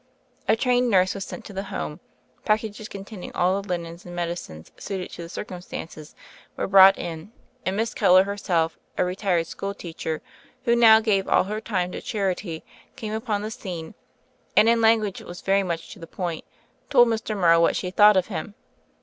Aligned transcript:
A 0.47 0.55
trained 0.55 0.89
nurse 0.89 1.13
was 1.13 1.25
sent 1.25 1.45
to 1.45 1.53
the 1.53 1.65
home, 1.65 1.99
padcages 2.43 2.89
containing 2.89 3.31
all 3.35 3.61
the 3.61 3.67
linens 3.69 4.03
and 4.03 4.15
THE 4.17 4.17
FAIRY 4.19 4.31
OF 4.31 4.35
THE 4.35 4.35
SNOWS 4.41 4.49
91 4.49 4.59
medicines 4.63 4.83
suited 4.83 5.09
to 5.11 5.21
the 5.21 5.29
circumstances 5.29 6.15
were 6.57 6.65
brought 6.67 6.97
in, 6.97 7.31
and 7.67 7.77
Miss 7.77 7.93
Keller 7.93 8.23
herself, 8.23 8.79
a 8.97 9.05
retired 9.05 9.45
school 9.45 9.75
teacher, 9.75 10.23
who 10.65 10.75
now 10.75 11.01
gave 11.01 11.27
all 11.27 11.43
her 11.43 11.61
time 11.61 11.91
to 11.91 12.01
charity, 12.01 12.63
came 12.95 13.13
upon 13.13 13.43
the 13.43 13.51
scene, 13.51 13.93
and, 14.57 14.67
in 14.67 14.81
language 14.81 15.19
that 15.19 15.27
was 15.27 15.41
very 15.41 15.61
much 15.61 15.91
to 15.93 15.99
the 15.99 16.07
point, 16.07 16.45
told 16.89 17.07
Mr. 17.07 17.37
Mor 17.39 17.49
row 17.51 17.61
what 17.61 17.75
she 17.75 17.91
thought 17.91 18.17
of 18.17 18.25
him. 18.25 18.55